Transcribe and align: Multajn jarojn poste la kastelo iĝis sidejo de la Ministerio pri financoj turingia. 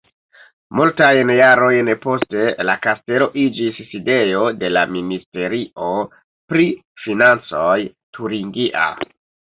Multajn 0.77 1.31
jarojn 1.39 1.89
poste 2.05 2.47
la 2.69 2.75
kastelo 2.87 3.27
iĝis 3.43 3.81
sidejo 3.91 4.41
de 4.63 4.71
la 4.73 4.85
Ministerio 4.95 5.93
pri 6.55 6.67
financoj 7.05 7.77
turingia. 8.19 8.89